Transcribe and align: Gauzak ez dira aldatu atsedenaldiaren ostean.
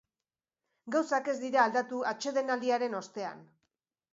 Gauzak 0.95 1.29
ez 1.35 1.35
dira 1.43 1.61
aldatu 1.65 1.99
atsedenaldiaren 2.13 2.99
ostean. 3.03 3.45